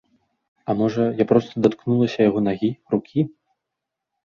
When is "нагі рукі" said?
2.49-3.29